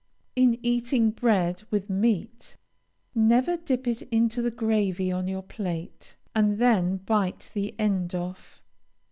[0.35, 2.57] In eating bread with meat,
[3.13, 8.63] never dip it into the gravy on your plate, and then bite the end off.